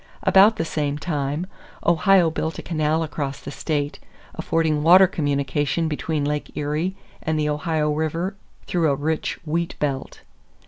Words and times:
About 0.23 0.55
the 0.55 0.65
same 0.65 0.97
time, 0.97 1.45
Ohio 1.85 2.31
built 2.31 2.57
a 2.57 2.63
canal 2.63 3.03
across 3.03 3.39
the 3.39 3.51
state, 3.51 3.99
affording 4.33 4.81
water 4.81 5.05
communication 5.05 5.87
between 5.87 6.25
Lake 6.25 6.51
Erie 6.57 6.95
and 7.21 7.37
the 7.39 7.47
Ohio 7.47 7.91
River 7.91 8.35
through 8.65 8.89
a 8.89 8.95
rich 8.95 9.39
wheat 9.45 9.75
belt. 9.77 10.21